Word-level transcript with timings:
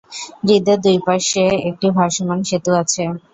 হ্রদের 0.41 0.77
দুই 0.83 0.97
পাশে 1.07 1.41
একটি 1.69 1.87
ভাসমান 1.97 2.39
সেতু 2.49 2.71
আছে। 2.81 3.03